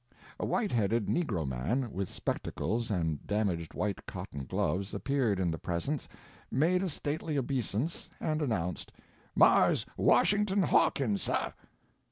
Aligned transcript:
A 0.39 0.47
white 0.47 0.71
headed 0.71 1.05
negro 1.05 1.47
man, 1.47 1.91
with 1.93 2.09
spectacles 2.09 2.89
and 2.89 3.23
damaged 3.27 3.75
white 3.75 4.03
cotton 4.07 4.45
gloves 4.45 4.95
appeared 4.95 5.39
in 5.39 5.51
the 5.51 5.59
presence, 5.59 6.09
made 6.49 6.81
a 6.81 6.89
stately 6.89 7.37
obeisance 7.37 8.09
and 8.19 8.41
announced: 8.41 8.91
"Marse 9.35 9.85
Washington 9.97 10.63
Hawkins, 10.63 11.21
suh." 11.21 11.51